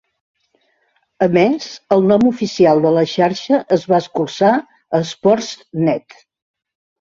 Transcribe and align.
A 1.25 1.25
més, 1.35 1.67
el 1.95 2.01
nom 2.11 2.25
oficial 2.29 2.81
de 2.85 2.93
la 2.95 3.03
xarxa 3.11 3.59
es 3.77 3.85
va 3.93 4.01
escurçar 4.05 4.51
a 4.63 5.03
Sportsnet. 5.13 6.19